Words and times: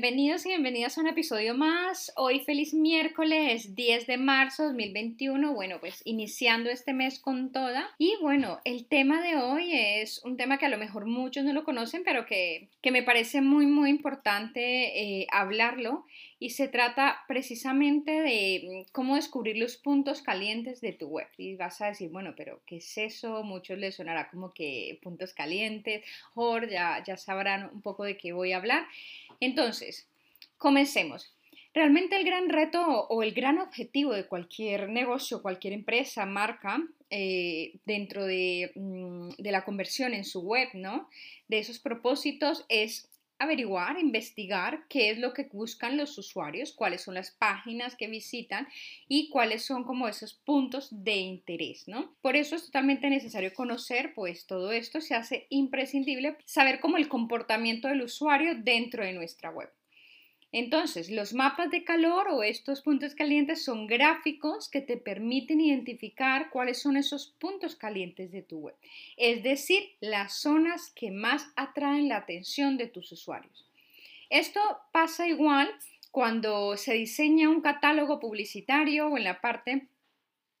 Bienvenidos 0.00 0.46
y 0.46 0.48
bienvenidas 0.48 0.96
a 0.96 1.02
un 1.02 1.08
episodio 1.08 1.54
más. 1.54 2.10
Hoy 2.16 2.40
feliz 2.40 2.72
miércoles 2.72 3.74
10 3.74 4.06
de 4.06 4.16
marzo 4.16 4.64
2021. 4.64 5.52
Bueno, 5.52 5.78
pues 5.78 6.00
iniciando 6.06 6.70
este 6.70 6.94
mes 6.94 7.18
con 7.18 7.52
toda. 7.52 7.86
Y 7.98 8.16
bueno, 8.22 8.60
el 8.64 8.86
tema 8.86 9.20
de 9.20 9.36
hoy 9.36 9.72
es 9.74 10.24
un 10.24 10.38
tema 10.38 10.56
que 10.56 10.64
a 10.64 10.70
lo 10.70 10.78
mejor 10.78 11.04
muchos 11.04 11.44
no 11.44 11.52
lo 11.52 11.64
conocen, 11.64 12.02
pero 12.02 12.24
que, 12.24 12.68
que 12.80 12.92
me 12.92 13.02
parece 13.02 13.42
muy, 13.42 13.66
muy 13.66 13.90
importante 13.90 15.20
eh, 15.20 15.26
hablarlo. 15.30 16.06
Y 16.42 16.50
se 16.50 16.68
trata 16.68 17.18
precisamente 17.28 18.22
de 18.22 18.86
cómo 18.92 19.16
descubrir 19.16 19.58
los 19.58 19.76
puntos 19.76 20.22
calientes 20.22 20.80
de 20.80 20.94
tu 20.94 21.08
web. 21.08 21.26
Y 21.36 21.56
vas 21.56 21.82
a 21.82 21.88
decir, 21.88 22.08
bueno, 22.08 22.32
pero 22.34 22.62
¿qué 22.64 22.76
es 22.76 22.96
eso? 22.96 23.42
Muchos 23.42 23.76
les 23.76 23.96
sonará 23.96 24.30
como 24.30 24.54
que 24.54 24.98
puntos 25.02 25.34
calientes. 25.34 26.02
O 26.34 26.58
ya, 26.58 27.04
ya 27.06 27.18
sabrán 27.18 27.68
un 27.70 27.82
poco 27.82 28.04
de 28.04 28.16
qué 28.16 28.32
voy 28.32 28.52
a 28.52 28.56
hablar. 28.56 28.86
Entonces, 29.40 30.06
comencemos. 30.58 31.34
Realmente 31.72 32.16
el 32.16 32.24
gran 32.24 32.48
reto 32.48 32.80
o 32.82 33.22
el 33.22 33.32
gran 33.32 33.58
objetivo 33.58 34.12
de 34.12 34.26
cualquier 34.26 34.88
negocio, 34.88 35.40
cualquier 35.40 35.72
empresa, 35.72 36.26
marca, 36.26 36.80
eh, 37.10 37.78
dentro 37.86 38.22
mm, 38.22 39.30
de, 39.38 39.50
la 39.52 39.64
conversión 39.64 40.14
en 40.14 40.24
su 40.24 40.42
web, 40.42 40.68
¿no? 40.74 41.08
De 41.48 41.58
esos 41.58 41.78
propósitos 41.78 42.64
es 42.68 43.09
averiguar, 43.40 43.98
investigar 43.98 44.86
qué 44.88 45.10
es 45.10 45.18
lo 45.18 45.32
que 45.32 45.48
buscan 45.52 45.96
los 45.96 46.16
usuarios, 46.18 46.72
cuáles 46.72 47.00
son 47.00 47.14
las 47.14 47.30
páginas 47.30 47.96
que 47.96 48.06
visitan 48.06 48.68
y 49.08 49.30
cuáles 49.30 49.64
son 49.64 49.82
como 49.84 50.06
esos 50.06 50.34
puntos 50.34 50.88
de 50.90 51.16
interés, 51.16 51.88
¿no? 51.88 52.14
Por 52.20 52.36
eso 52.36 52.54
es 52.54 52.66
totalmente 52.66 53.08
necesario 53.08 53.52
conocer 53.54 54.12
pues 54.14 54.46
todo 54.46 54.72
esto, 54.72 55.00
se 55.00 55.14
hace 55.14 55.46
imprescindible 55.48 56.36
saber 56.44 56.80
cómo 56.80 56.98
el 56.98 57.08
comportamiento 57.08 57.88
del 57.88 58.02
usuario 58.02 58.54
dentro 58.54 59.04
de 59.04 59.14
nuestra 59.14 59.50
web. 59.50 59.70
Entonces, 60.52 61.10
los 61.10 61.32
mapas 61.32 61.70
de 61.70 61.84
calor 61.84 62.28
o 62.28 62.42
estos 62.42 62.82
puntos 62.82 63.14
calientes 63.14 63.64
son 63.64 63.86
gráficos 63.86 64.68
que 64.68 64.80
te 64.80 64.96
permiten 64.96 65.60
identificar 65.60 66.50
cuáles 66.50 66.80
son 66.82 66.96
esos 66.96 67.28
puntos 67.38 67.76
calientes 67.76 68.32
de 68.32 68.42
tu 68.42 68.58
web, 68.58 68.74
es 69.16 69.44
decir, 69.44 69.90
las 70.00 70.34
zonas 70.40 70.90
que 70.90 71.12
más 71.12 71.46
atraen 71.54 72.08
la 72.08 72.16
atención 72.16 72.76
de 72.78 72.88
tus 72.88 73.12
usuarios. 73.12 73.68
Esto 74.28 74.60
pasa 74.92 75.28
igual 75.28 75.70
cuando 76.10 76.76
se 76.76 76.94
diseña 76.94 77.48
un 77.48 77.60
catálogo 77.60 78.18
publicitario 78.18 79.08
o 79.08 79.16
en 79.16 79.24
la 79.24 79.40
parte 79.40 79.86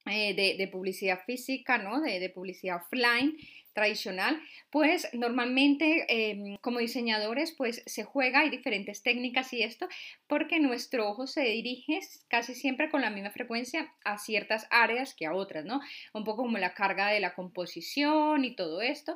eh, 0.06 0.56
de, 0.56 0.68
publicidad 0.68 1.24
física, 1.24 1.78
¿no? 1.78 2.00
de, 2.00 2.20
de 2.20 2.30
publicidad 2.30 2.76
offline 2.76 3.36
tradicional, 3.72 4.40
pues 4.70 5.08
normalmente 5.12 6.06
em, 6.08 6.56
como 6.58 6.78
diseñadores 6.78 7.52
pues 7.52 7.82
se 7.86 8.04
juega, 8.04 8.40
hay 8.40 8.50
diferentes 8.50 9.02
técnicas 9.02 9.52
y 9.52 9.62
esto, 9.62 9.88
porque 10.26 10.60
nuestro 10.60 11.08
ojo 11.08 11.26
se 11.26 11.42
dirige 11.42 12.00
casi 12.28 12.54
siempre 12.54 12.90
con 12.90 13.00
la 13.00 13.10
misma 13.10 13.30
frecuencia 13.30 13.92
a 14.04 14.18
ciertas 14.18 14.66
áreas 14.70 15.14
que 15.14 15.26
a 15.26 15.34
otras, 15.34 15.64
¿no? 15.64 15.80
Un 16.12 16.24
poco 16.24 16.42
como 16.42 16.58
la 16.58 16.74
carga 16.74 17.08
de 17.08 17.20
la 17.20 17.34
composición 17.34 18.44
y 18.44 18.54
todo 18.54 18.80
esto. 18.80 19.14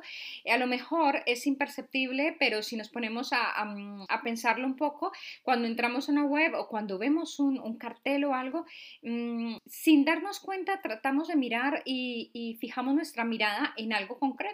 A 0.49 0.57
lo 0.57 0.67
mejor 0.67 1.23
es 1.25 1.47
imperceptible, 1.47 2.35
pero 2.39 2.63
si 2.63 2.77
nos 2.77 2.89
ponemos 2.89 3.31
a, 3.33 3.63
mm, 3.65 4.05
pensarlo 4.23 4.65
un 4.65 4.75
poco, 4.75 5.11
cuando 5.43 5.67
entramos 5.67 6.07
a 6.07 6.11
una 6.11 6.25
web 6.25 6.53
o 6.55 6.67
cuando 6.67 6.97
vemos 6.97 7.39
un, 7.39 7.75
cartel 7.77 8.23
o 8.23 8.33
algo, 8.33 8.65
mm, 9.01 9.57
sin 9.65 10.05
darnos 10.05 10.39
cuenta 10.39 10.81
tratamos 10.81 11.27
de 11.27 11.35
mirar 11.35 11.81
y 11.85 12.57
fijamos 12.61 12.95
nuestra 12.95 13.25
mirada 13.25 13.73
en 13.75 13.91
algo 13.91 14.17
concreto 14.17 14.44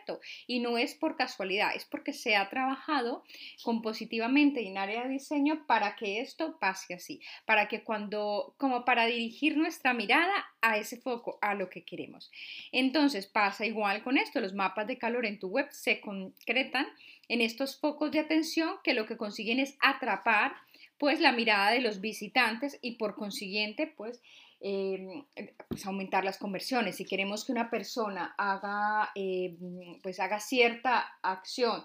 y 0.47 0.59
no 0.59 0.77
es 0.77 0.95
por 0.95 1.15
casualidad, 1.15 1.75
es 1.75 1.85
porque 1.85 2.13
se 2.13 2.35
ha 2.35 2.49
trabajado 2.49 3.23
compositivamente 3.63 4.65
en 4.65 4.77
área 4.77 5.03
de 5.03 5.09
diseño 5.09 5.65
para 5.67 5.95
que 5.95 6.21
esto 6.21 6.57
pase 6.59 6.93
así, 6.93 7.21
para 7.45 7.67
que 7.67 7.83
cuando, 7.83 8.55
como 8.57 8.85
para 8.85 9.05
dirigir 9.05 9.57
nuestra 9.57 9.93
mirada 9.93 10.33
a 10.61 10.77
ese 10.77 10.97
foco, 10.97 11.37
a 11.41 11.55
lo 11.55 11.69
que 11.69 11.83
queremos. 11.83 12.31
Entonces 12.71 13.27
pasa 13.27 13.65
igual 13.65 14.03
con 14.03 14.17
esto, 14.17 14.39
los 14.39 14.53
mapas 14.53 14.87
de 14.87 14.97
calor 14.97 15.25
en 15.25 15.39
tu 15.39 15.47
web 15.47 15.67
se 15.71 16.01
concretan 16.01 16.87
en 17.27 17.41
estos 17.41 17.79
focos 17.79 18.11
de 18.11 18.19
atención 18.19 18.75
que 18.83 18.93
lo 18.93 19.05
que 19.05 19.17
consiguen 19.17 19.59
es 19.59 19.77
atrapar 19.79 20.53
pues 20.97 21.19
la 21.19 21.31
mirada 21.31 21.71
de 21.71 21.81
los 21.81 21.99
visitantes 21.99 22.77
y 22.81 22.97
por 22.97 23.15
consiguiente 23.15 23.87
pues 23.87 24.21
Em, 24.63 25.25
pues 25.67 25.85
aumentar 25.87 26.23
las 26.23 26.37
conversiones. 26.37 26.95
Si 26.97 27.05
queremos 27.05 27.45
que 27.45 27.51
una 27.51 27.71
persona 27.71 28.35
haga, 28.37 29.09
em, 29.15 29.99
pues 30.03 30.19
haga 30.19 30.39
cierta 30.39 31.17
acción, 31.23 31.83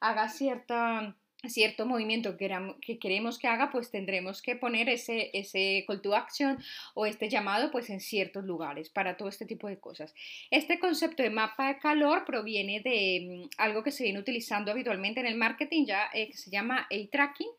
haga 0.00 0.28
cierta 0.28 1.16
cierto 1.46 1.86
movimiento 1.86 2.36
que 2.36 2.98
queremos 2.98 3.38
que 3.38 3.46
haga, 3.46 3.70
pues 3.70 3.92
tendremos 3.92 4.42
que 4.42 4.56
poner 4.56 4.88
ese, 4.88 5.30
ese 5.32 5.84
call 5.86 6.02
to 6.02 6.16
action 6.16 6.58
o 6.94 7.06
este 7.06 7.28
llamado 7.28 7.70
pues 7.70 7.90
en 7.90 8.00
ciertos 8.00 8.44
lugares 8.44 8.88
para 8.90 9.16
todo 9.16 9.28
este 9.28 9.46
tipo 9.46 9.68
de 9.68 9.78
cosas. 9.78 10.12
Este 10.50 10.80
concepto 10.80 11.22
de 11.22 11.30
mapa 11.30 11.68
de 11.68 11.78
calor 11.78 12.24
proviene 12.24 12.80
de 12.80 13.46
mm, 13.46 13.50
algo 13.58 13.84
que 13.84 13.92
se 13.92 14.02
viene 14.02 14.18
utilizando 14.18 14.72
habitualmente 14.72 15.20
en 15.20 15.26
el 15.26 15.36
marketing 15.36 15.86
ya 15.86 16.10
eh, 16.12 16.26
que 16.26 16.36
se 16.36 16.50
llama 16.50 16.88
A-Tracking 16.90 17.50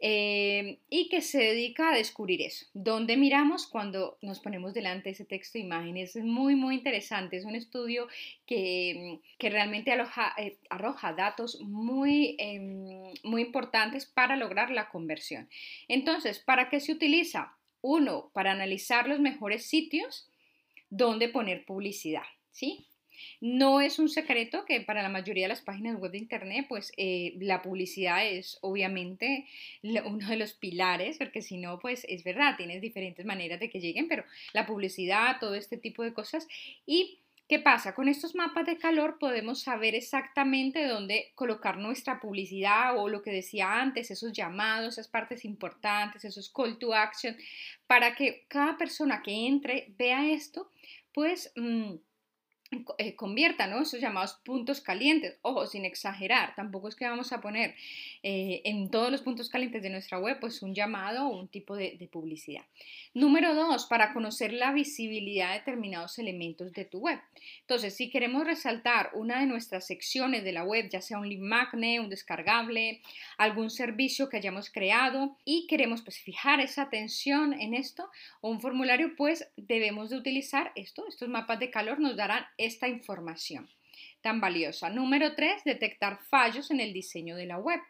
eh, 0.00 0.78
y 0.88 1.08
que 1.08 1.20
se 1.22 1.38
dedica 1.38 1.90
a 1.90 1.96
descubrir 1.96 2.40
eso. 2.42 2.66
¿Dónde 2.72 3.16
miramos 3.16 3.66
cuando 3.66 4.16
nos 4.22 4.38
ponemos 4.38 4.72
delante 4.72 5.08
de 5.08 5.10
ese 5.10 5.24
texto 5.24 5.58
de 5.58 5.64
imágenes? 5.64 6.14
Es 6.14 6.24
muy, 6.24 6.54
muy 6.54 6.76
interesante. 6.76 7.36
Es 7.36 7.44
un 7.44 7.56
estudio 7.56 8.06
que, 8.46 9.18
que 9.38 9.50
realmente 9.50 9.92
eh, 9.92 10.58
arroja 10.70 11.12
datos 11.14 11.60
muy, 11.62 12.36
em, 12.38 13.12
muy 13.24 13.42
importantes 13.42 14.06
para 14.06 14.36
lograr 14.36 14.70
la 14.70 14.88
conversión. 14.88 15.48
Entonces, 15.88 16.38
¿para 16.38 16.68
qué 16.68 16.78
se 16.78 16.92
utiliza? 16.92 17.56
Uno, 17.80 18.30
para 18.32 18.52
analizar 18.52 19.08
los 19.08 19.18
mejores 19.18 19.66
sitios 19.66 20.28
donde 20.90 21.28
poner 21.28 21.64
publicidad. 21.64 22.24
¿Sí? 22.50 22.87
No 23.40 23.80
es 23.80 23.98
un 23.98 24.08
secreto 24.08 24.64
que 24.64 24.80
para 24.80 25.02
la 25.02 25.08
mayoría 25.08 25.44
de 25.44 25.48
las 25.48 25.62
páginas 25.62 25.98
web 25.98 26.12
de 26.12 26.18
Internet, 26.18 26.66
pues 26.68 26.92
eh, 26.96 27.34
la 27.40 27.62
publicidad 27.62 28.26
es 28.26 28.58
obviamente 28.60 29.46
uno 29.82 30.28
de 30.28 30.36
los 30.36 30.54
pilares, 30.54 31.18
porque 31.18 31.42
si 31.42 31.58
no, 31.58 31.78
pues 31.78 32.04
es 32.08 32.24
verdad, 32.24 32.56
tienes 32.56 32.80
diferentes 32.80 33.24
maneras 33.24 33.60
de 33.60 33.70
que 33.70 33.80
lleguen, 33.80 34.08
pero 34.08 34.24
la 34.52 34.66
publicidad, 34.66 35.38
todo 35.40 35.54
este 35.54 35.76
tipo 35.76 36.02
de 36.02 36.12
cosas. 36.12 36.46
Y 36.86 37.18
¿Qué 37.48 37.58
pasa? 37.58 37.94
Con 37.94 38.08
estos 38.08 38.34
mapas 38.34 38.66
de 38.66 38.76
calor 38.76 39.16
podemos 39.18 39.62
saber 39.62 39.94
exactamente 39.94 40.86
dónde 40.86 41.32
colocar 41.34 41.78
nuestra 41.78 42.20
publicidad 42.20 42.98
o 42.98 43.08
lo 43.08 43.22
que 43.22 43.30
decía 43.30 43.80
antes, 43.80 44.10
esos 44.10 44.34
llamados, 44.34 44.94
esas 44.94 45.08
partes 45.08 45.46
importantes, 45.46 46.26
esos 46.26 46.50
call 46.50 46.78
to 46.78 46.92
action, 46.92 47.34
para 47.86 48.14
que 48.14 48.44
cada 48.48 48.76
persona 48.76 49.22
que 49.22 49.46
entre 49.46 49.86
vea 49.96 50.30
esto, 50.30 50.70
pues... 51.14 51.50
Mm, 51.56 51.94
convierta 53.16 53.66
¿no? 53.66 53.82
esos 53.82 54.00
llamados 54.00 54.38
puntos 54.44 54.80
calientes. 54.80 55.38
Ojo, 55.42 55.66
sin 55.66 55.84
exagerar, 55.84 56.54
tampoco 56.54 56.88
es 56.88 56.96
que 56.96 57.06
vamos 57.06 57.32
a 57.32 57.40
poner 57.40 57.74
eh, 58.22 58.62
en 58.64 58.90
todos 58.90 59.10
los 59.10 59.22
puntos 59.22 59.48
calientes 59.48 59.82
de 59.82 59.90
nuestra 59.90 60.18
web 60.18 60.38
pues 60.40 60.62
un 60.62 60.74
llamado 60.74 61.26
o 61.26 61.38
un 61.38 61.48
tipo 61.48 61.76
de, 61.76 62.08
publicidad. 62.10 62.64
Número 63.12 63.54
dos, 63.54 63.86
para 63.86 64.14
conocer 64.14 64.52
la 64.52 64.72
visibilidad 64.72 65.48
de 65.52 65.58
determinados 65.58 66.18
elementos 66.18 66.72
de 66.72 66.84
tu 66.84 67.00
web. 67.00 67.20
Entonces, 67.60 67.94
si 67.94 68.08
queremos 68.08 68.44
resaltar 68.44 69.10
una 69.14 69.40
de 69.40 69.46
nuestras 69.46 69.86
secciones 69.86 70.42
de 70.42 70.52
la 70.52 70.64
web, 70.64 70.88
ya 70.88 71.02
sea 71.02 71.18
un 71.18 71.28
link 71.28 71.42
magnet, 71.42 72.00
un 72.00 72.08
descargable, 72.08 73.02
algún 73.36 73.70
servicio 73.70 74.28
que 74.28 74.38
hayamos 74.38 74.70
creado 74.70 75.36
y 75.44 75.66
queremos 75.66 76.02
pues 76.02 76.18
fijar 76.18 76.60
esa 76.60 76.82
atención 76.82 77.52
en 77.52 77.74
esto 77.74 78.08
o 78.40 78.50
un 78.50 78.60
formulario, 78.60 79.14
pues 79.16 79.50
debemos 79.56 80.10
de 80.10 80.16
utilizar 80.16 80.72
esto. 80.74 81.06
Estos 81.08 81.28
mapas 81.28 81.58
de 81.58 81.70
calor 81.70 82.00
nos 82.00 82.16
darán 82.16 82.46
esta 82.58 82.88
información 82.88 83.68
tan 84.20 84.40
valiosa. 84.40 84.90
Número 84.90 85.34
3, 85.34 85.64
detectar 85.64 86.18
fallos 86.28 86.70
en 86.70 86.80
el 86.80 86.92
diseño 86.92 87.36
de 87.36 87.46
la 87.46 87.58
web. 87.58 87.80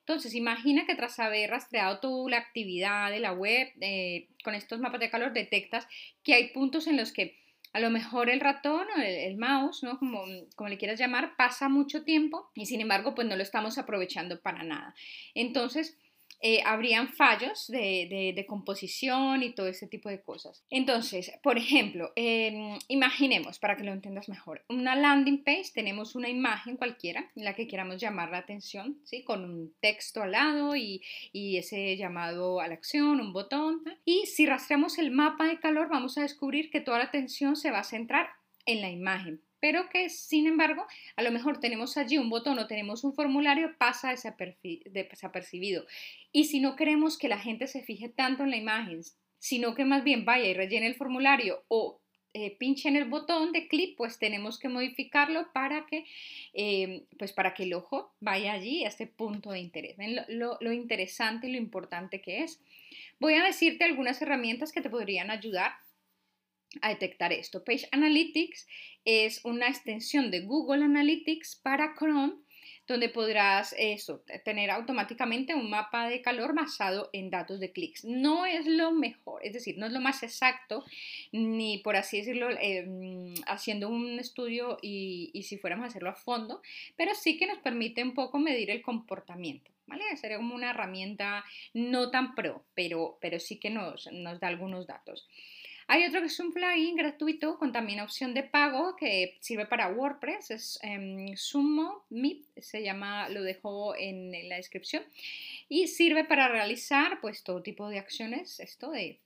Entonces, 0.00 0.34
imagina 0.34 0.86
que 0.86 0.94
tras 0.94 1.18
haber 1.18 1.50
rastreado 1.50 1.98
toda 1.98 2.30
la 2.30 2.38
actividad 2.38 3.10
de 3.10 3.20
la 3.20 3.32
web, 3.32 3.72
eh, 3.80 4.28
con 4.44 4.54
estos 4.54 4.78
mapas 4.78 5.00
de 5.00 5.10
calor 5.10 5.32
detectas 5.32 5.88
que 6.22 6.34
hay 6.34 6.48
puntos 6.50 6.86
en 6.86 6.96
los 6.96 7.12
que 7.12 7.36
a 7.72 7.80
lo 7.80 7.90
mejor 7.90 8.30
el 8.30 8.40
ratón 8.40 8.86
o 8.96 9.02
el, 9.02 9.36
mouse, 9.36 9.82
¿no? 9.82 9.98
Como, 9.98 10.24
como 10.54 10.70
le 10.70 10.78
quieras 10.78 10.98
llamar, 10.98 11.36
pasa 11.36 11.68
mucho 11.68 12.04
tiempo 12.04 12.50
y 12.54 12.66
sin 12.66 12.80
embargo 12.80 13.14
pues 13.14 13.26
no 13.28 13.36
lo 13.36 13.42
estamos 13.42 13.78
aprovechando 13.78 14.40
para 14.40 14.62
nada. 14.62 14.94
Entonces, 15.34 15.98
eh, 16.40 16.62
habrían 16.64 17.08
fallos 17.08 17.66
de, 17.68 18.44
composición 18.46 19.42
y 19.42 19.54
todo 19.54 19.66
ese 19.66 19.86
tipo 19.86 20.08
de 20.08 20.22
cosas. 20.22 20.64
Entonces, 20.70 21.32
por 21.42 21.58
ejemplo, 21.58 22.12
em, 22.16 22.78
imaginemos, 22.88 23.58
para 23.58 23.76
que 23.76 23.84
lo 23.84 23.92
entiendas 23.92 24.28
mejor, 24.28 24.64
una 24.68 24.94
landing 24.94 25.42
page, 25.42 25.72
tenemos 25.74 26.14
una 26.14 26.28
imagen 26.28 26.76
cualquiera 26.76 27.30
en 27.34 27.44
la 27.44 27.54
que 27.54 27.66
queramos 27.66 28.00
llamar 28.00 28.30
la 28.30 28.38
atención, 28.38 28.98
¿sí? 29.04 29.24
Con 29.24 29.44
un 29.44 29.74
texto 29.80 30.22
al 30.22 30.32
lado 30.32 30.76
y, 30.76 31.02
y 31.32 31.56
ese 31.56 31.96
llamado 31.96 32.60
a 32.60 32.68
la 32.68 32.74
acción, 32.74 33.20
un 33.20 33.32
botón. 33.32 33.82
Y 34.04 34.26
si 34.26 34.46
rastreamos 34.46 34.98
el 34.98 35.10
mapa 35.10 35.46
de 35.46 35.58
calor, 35.58 35.88
vamos 35.88 36.18
a 36.18 36.22
descubrir 36.22 36.70
que 36.70 36.80
toda 36.80 36.98
la 36.98 37.04
atención 37.04 37.56
se 37.56 37.70
va 37.70 37.80
a 37.80 37.84
centrar 37.84 38.28
en 38.66 38.80
la 38.80 38.90
imagen 38.90 39.40
pero 39.66 39.88
que 39.88 40.10
sin 40.10 40.46
embargo 40.46 40.86
a 41.16 41.22
lo 41.24 41.32
mejor 41.32 41.58
tenemos 41.58 41.96
allí 41.96 42.18
un 42.18 42.30
botón 42.30 42.56
o 42.60 42.68
tenemos 42.68 43.02
un 43.02 43.14
formulario, 43.14 43.76
pasa 43.76 44.10
desapercibido. 44.12 45.86
Y 46.30 46.44
si 46.44 46.60
no 46.60 46.76
queremos 46.76 47.18
que 47.18 47.26
la 47.26 47.40
gente 47.40 47.66
se 47.66 47.82
fije 47.82 48.08
tanto 48.08 48.44
en 48.44 48.50
la 48.50 48.58
imagen, 48.58 49.00
sino 49.40 49.74
que 49.74 49.84
más 49.84 50.04
bien 50.04 50.24
vaya 50.24 50.46
y 50.46 50.54
rellene 50.54 50.86
el 50.86 50.94
formulario 50.94 51.64
o 51.66 51.98
eh, 52.32 52.56
pinche 52.56 52.88
en 52.88 52.94
el 52.94 53.06
botón 53.06 53.50
de 53.50 53.66
clip, 53.66 53.96
pues 53.96 54.20
tenemos 54.20 54.60
que 54.60 54.68
modificarlo 54.68 55.52
para 55.52 55.84
que, 55.86 56.04
eh, 56.54 57.02
pues 57.18 57.32
para 57.32 57.52
que 57.52 57.64
el 57.64 57.74
ojo 57.74 58.14
vaya 58.20 58.52
allí 58.52 58.84
a 58.84 58.88
este 58.88 59.08
punto 59.08 59.50
de 59.50 59.58
interés. 59.58 59.96
¿Ven 59.96 60.14
lo, 60.28 60.58
lo 60.60 60.70
interesante 60.70 61.48
y 61.48 61.50
lo 61.50 61.58
importante 61.58 62.20
que 62.20 62.44
es? 62.44 62.62
Voy 63.18 63.34
a 63.34 63.42
decirte 63.42 63.82
algunas 63.82 64.22
herramientas 64.22 64.70
que 64.70 64.80
te 64.80 64.90
podrían 64.90 65.32
ayudar 65.32 65.72
a 66.82 66.90
detectar 66.90 67.32
esto. 67.32 67.64
Page 67.64 67.88
Analytics 67.92 68.66
es 69.04 69.44
una 69.44 69.68
extensión 69.68 70.30
de 70.30 70.40
Google 70.40 70.84
Analytics 70.84 71.56
para 71.56 71.94
Chrome 71.94 72.46
donde 72.86 73.08
podrás 73.08 73.74
tener 74.44 74.70
automáticamente 74.70 75.54
un 75.54 75.70
mapa 75.70 76.08
de 76.08 76.22
calor 76.22 76.54
basado 76.54 77.10
en 77.12 77.30
datos 77.30 77.58
de 77.58 77.72
clics. 77.72 78.04
No 78.04 78.46
es 78.46 78.66
lo 78.66 78.92
mejor, 78.92 79.44
es 79.44 79.52
decir, 79.52 79.76
no 79.78 79.86
es 79.86 79.92
lo 79.92 80.00
más 80.00 80.22
exacto, 80.22 80.84
ni 81.32 81.78
por 81.78 81.96
así 81.96 82.18
decirlo, 82.18 82.48
em, 82.60 83.34
haciendo 83.46 83.88
un 83.88 84.18
estudio 84.18 84.78
y, 84.82 85.42
si 85.42 85.58
fuéramos 85.58 85.84
a 85.84 85.88
hacerlo 85.88 86.10
a 86.10 86.14
fondo, 86.14 86.62
pero 86.96 87.14
sí 87.14 87.36
que 87.36 87.46
nos 87.46 87.58
permite 87.58 88.02
un 88.02 88.14
poco 88.14 88.38
medir 88.38 88.70
el 88.70 88.82
comportamiento. 88.82 89.70
¿Vale? 89.88 90.02
Sería 90.16 90.38
como 90.38 90.56
una 90.56 90.70
herramienta 90.70 91.44
no 91.72 92.10
tan 92.10 92.34
pro, 92.34 92.64
pero, 92.74 93.18
pero 93.20 93.38
sí 93.38 93.60
que 93.60 93.70
nos 93.70 94.08
da 94.40 94.48
algunos 94.48 94.88
datos. 94.88 95.28
Hay 95.88 96.04
otro 96.04 96.20
que 96.20 96.26
es 96.26 96.40
un 96.40 96.52
plugin 96.52 96.96
gratuito 96.96 97.58
con 97.58 97.72
también 97.72 98.00
opción 98.00 98.34
de 98.34 98.42
pago 98.42 98.96
que 98.96 99.36
sirve 99.40 99.66
para 99.66 99.88
WordPress, 99.88 100.50
es 100.50 100.80
um, 100.82 101.36
Sumo 101.36 102.04
Meet, 102.10 102.44
se 102.56 102.82
llama, 102.82 103.28
lo 103.28 103.42
dejo 103.42 103.94
en, 103.96 104.32
la 104.48 104.56
descripción, 104.56 105.04
y 105.68 105.86
sirve 105.86 106.24
para 106.24 106.48
realizar 106.48 107.20
pues 107.20 107.44
todo 107.44 107.62
tipo 107.62 107.88
de 107.88 108.00
acciones, 108.00 108.58
esto 108.58 108.90
de 108.90 109.20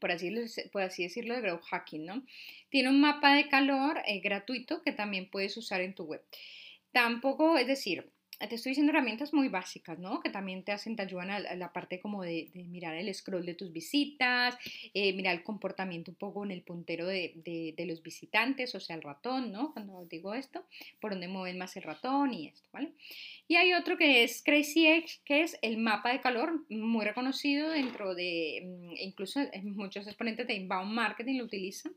por 0.00 0.12
así, 0.12 0.32
por 0.70 0.82
así, 0.82 1.02
decirlo, 1.02 1.34
de 1.34 1.40
growth 1.40 1.64
hacking, 1.64 2.06
¿no? 2.06 2.22
Tiene 2.68 2.90
un 2.90 3.00
mapa 3.00 3.34
de 3.34 3.48
calor 3.48 4.00
eh, 4.06 4.20
gratuito 4.20 4.82
que 4.82 4.92
también 4.92 5.28
puedes 5.28 5.56
usar 5.56 5.80
en 5.80 5.94
tu 5.94 6.04
web. 6.04 6.22
Tampoco, 6.92 7.56
es 7.58 7.66
decir, 7.66 8.08
te 8.46 8.54
estoy 8.54 8.70
diciendo 8.70 8.92
herramientas 8.92 9.34
muy 9.34 9.48
básicas, 9.48 9.98
¿no? 9.98 10.20
Que 10.20 10.30
también 10.30 10.62
te 10.62 10.70
hacen, 10.70 10.94
te 10.94 11.02
ayudan 11.02 11.30
a, 11.30 11.40
la 11.40 11.72
parte 11.72 11.98
como 11.98 12.22
de, 12.22 12.50
mirar 12.54 12.94
el 12.94 13.12
scroll 13.12 13.44
de 13.44 13.54
tus 13.54 13.72
visitas, 13.72 14.56
eh, 14.94 15.12
mirar 15.12 15.34
el 15.34 15.42
comportamiento 15.42 16.12
un 16.12 16.16
poco 16.16 16.44
en 16.44 16.52
el 16.52 16.62
puntero 16.62 17.06
de, 17.06 17.32
de, 17.34 17.86
los 17.86 18.00
visitantes, 18.02 18.74
o 18.76 18.80
sea, 18.80 18.94
el 18.94 19.02
ratón, 19.02 19.50
¿no? 19.50 19.72
Cuando 19.72 20.04
digo 20.04 20.34
esto, 20.34 20.64
por 21.00 21.10
dónde 21.10 21.26
mueven 21.26 21.58
más 21.58 21.76
el 21.76 21.82
ratón 21.82 22.32
y 22.32 22.46
esto, 22.46 22.68
¿vale? 22.72 22.92
Y 23.48 23.56
hay 23.56 23.72
otro 23.72 23.96
que 23.96 24.22
es 24.22 24.42
Crazy 24.44 24.86
Edge, 24.86 25.20
que 25.24 25.42
es 25.42 25.58
el 25.62 25.78
mapa 25.78 26.12
de 26.12 26.20
calor, 26.20 26.64
muy 26.68 27.04
reconocido 27.04 27.70
dentro 27.70 28.14
de, 28.14 28.62
mm, 28.64 28.92
incluso 28.98 29.40
muchos 29.64 30.06
exponentes 30.06 30.46
de 30.46 30.54
inbound 30.54 30.92
marketing 30.92 31.38
lo 31.38 31.44
utilizan, 31.44 31.92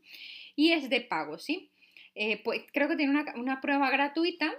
y 0.56 0.72
es 0.72 0.90
de 0.90 1.02
pago, 1.02 1.38
¿sí? 1.38 1.70
Eh, 2.14 2.42
pues 2.42 2.62
creo 2.72 2.88
que 2.88 2.96
tiene 2.96 3.12
una, 3.12 3.32
una 3.36 3.60
prueba 3.60 3.90
gratuita 3.90 4.52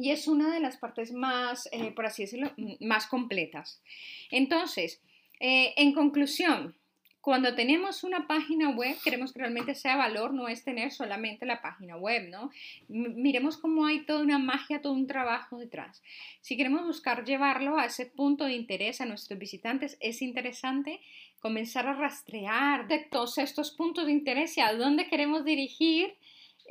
y 0.00 0.10
es 0.10 0.28
una 0.28 0.52
de 0.52 0.60
las 0.60 0.76
partes 0.76 1.12
más, 1.12 1.68
eh, 1.72 1.92
por 1.92 2.06
así 2.06 2.22
decirlo, 2.22 2.52
más 2.80 3.06
completas. 3.06 3.82
Entonces, 4.30 5.00
eh, 5.40 5.74
en 5.76 5.92
conclusión, 5.92 6.74
cuando 7.20 7.54
tenemos 7.54 8.04
una 8.04 8.26
página 8.26 8.70
web, 8.70 8.96
queremos 9.04 9.32
que 9.32 9.40
realmente 9.40 9.74
sea 9.74 9.96
valor, 9.96 10.32
no 10.32 10.48
es 10.48 10.64
tener 10.64 10.92
solamente 10.92 11.44
la 11.44 11.60
página 11.60 11.96
web, 11.96 12.30
¿no? 12.30 12.50
Miremos 12.88 13.58
cómo 13.58 13.86
hay 13.86 14.06
toda 14.06 14.22
una 14.22 14.38
magia, 14.38 14.80
todo 14.80 14.94
un 14.94 15.06
trabajo 15.06 15.58
detrás. 15.58 16.02
Si 16.40 16.56
queremos 16.56 16.86
buscar 16.86 17.24
llevarlo 17.24 17.76
a 17.76 17.86
ese 17.86 18.06
punto 18.06 18.44
de 18.44 18.54
interés 18.54 19.00
a 19.00 19.04
nuestros 19.04 19.38
visitantes, 19.38 19.98
es 20.00 20.22
interesante 20.22 21.00
comenzar 21.40 21.86
a 21.86 21.92
rastrear 21.94 22.88
de 22.88 23.00
todos 23.00 23.36
estos 23.38 23.72
puntos 23.72 24.06
de 24.06 24.12
interés 24.12 24.56
y 24.56 24.60
a 24.60 24.72
dónde 24.72 25.08
queremos 25.08 25.44
dirigir 25.44 26.14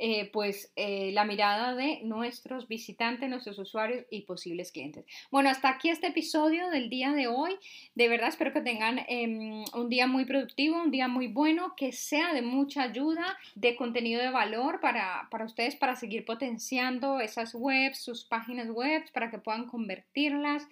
eh, 0.00 0.30
pues 0.32 0.72
eh, 0.76 1.10
la 1.12 1.24
mirada 1.24 1.74
de 1.74 2.00
nuestros 2.04 2.68
visitantes, 2.68 3.28
nuestros 3.28 3.58
usuarios 3.58 4.04
y 4.10 4.22
posibles 4.22 4.70
clientes. 4.70 5.04
Bueno, 5.30 5.50
hasta 5.50 5.68
aquí 5.68 5.90
este 5.90 6.06
episodio 6.06 6.70
del 6.70 6.88
día 6.88 7.12
de 7.12 7.26
hoy. 7.26 7.56
De 7.96 8.08
verdad 8.08 8.28
espero 8.28 8.52
que 8.52 8.60
tengan 8.60 9.00
em, 9.08 9.64
un 9.74 9.88
día 9.88 10.06
muy 10.06 10.24
productivo, 10.24 10.80
un 10.80 10.92
día 10.92 11.08
muy 11.08 11.26
bueno, 11.26 11.74
que 11.76 11.90
sea 11.92 12.32
de 12.32 12.42
mucha 12.42 12.82
ayuda, 12.82 13.36
de 13.56 13.74
contenido 13.74 14.22
de 14.22 14.30
valor 14.30 14.80
para, 14.80 15.26
para 15.30 15.44
ustedes, 15.44 15.74
para 15.74 15.96
seguir 15.96 16.24
potenciando 16.24 17.20
esas 17.20 17.54
webs, 17.54 17.98
sus 17.98 18.24
páginas 18.24 18.70
web, 18.70 19.02
para 19.12 19.30
que 19.30 19.38
puedan 19.38 19.66
convertirlas 19.66 20.66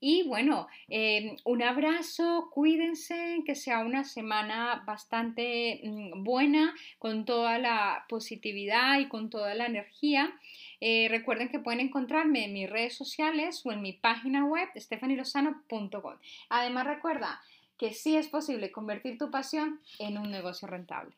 y 0.00 0.22
bueno, 0.22 0.66
em, 0.88 1.36
un 1.44 1.62
abrazo, 1.62 2.50
cuídense, 2.52 3.42
que 3.44 3.54
sea 3.54 3.80
una 3.80 4.04
semana 4.04 4.82
bastante 4.86 5.80
mm, 5.84 6.24
buena, 6.24 6.74
con 6.98 7.26
toda 7.26 7.58
la 7.58 8.06
positividad 8.08 8.98
y 8.98 9.08
con 9.08 9.28
toda 9.28 9.54
la 9.54 9.66
energía. 9.66 10.32
Eh, 10.80 11.08
recuerden 11.10 11.50
que 11.50 11.58
pueden 11.58 11.80
encontrarme 11.80 12.46
en 12.46 12.54
mis 12.54 12.70
redes 12.70 12.96
sociales 12.96 13.60
o 13.64 13.72
en 13.72 13.82
mi 13.82 13.92
página 13.92 14.44
web, 14.46 14.68
stefanilozano.com. 14.74 16.14
Además, 16.48 16.86
recuerda 16.86 17.40
que 17.76 17.92
sí 17.92 18.16
es 18.16 18.28
posible 18.28 18.72
convertir 18.72 19.18
tu 19.18 19.30
pasión 19.30 19.80
en 19.98 20.16
un 20.16 20.30
negocio 20.30 20.66
rentable. 20.66 21.14